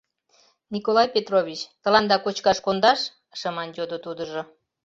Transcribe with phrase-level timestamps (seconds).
[0.73, 2.99] —Николай Петрович, тыланда кочкаш кондаш?—
[3.39, 4.41] шыман йодо тудыжо.